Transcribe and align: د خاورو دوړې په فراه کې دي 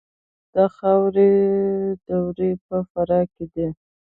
د 0.53 0.55
خاورو 0.75 1.29
دوړې 2.07 2.51
په 2.65 2.77
فراه 2.89 3.23
کې 3.33 3.45
دي 3.53 3.67